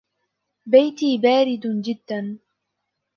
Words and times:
بيتي 0.65 1.17
بارد 1.17 1.67
جدا. 1.81 2.37